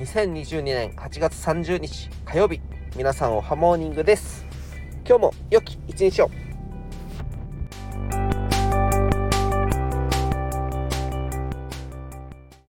[0.00, 2.58] 2022年8月30日火曜日
[2.96, 4.46] 皆さんおはモーニングです。
[5.06, 6.49] 今日も良き一日を。